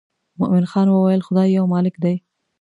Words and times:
مومن 0.39 0.65
خان 0.71 0.87
وویل 0.89 1.21
خدای 1.27 1.49
یو 1.57 1.65
مالک 1.73 1.95
دی. 2.03 2.15